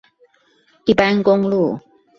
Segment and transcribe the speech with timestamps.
[0.87, 1.79] 一般公路